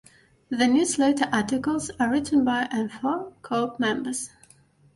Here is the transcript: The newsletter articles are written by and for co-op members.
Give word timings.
The 0.49 0.65
newsletter 0.67 1.29
articles 1.31 1.91
are 1.99 2.09
written 2.09 2.43
by 2.43 2.67
and 2.71 2.91
for 2.91 3.33
co-op 3.43 3.79
members. 3.79 4.31